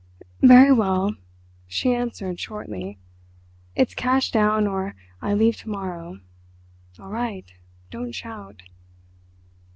"Very 0.41 0.71
well!" 0.73 1.13
she 1.67 1.93
answered 1.93 2.39
shortly; 2.39 2.97
"it's 3.75 3.93
cash 3.93 4.31
down 4.31 4.65
or 4.65 4.95
I 5.21 5.35
leave 5.35 5.57
to 5.57 5.69
morrow. 5.69 6.21
All 6.99 7.11
right: 7.11 7.53
don't 7.91 8.11
shout." 8.15 8.63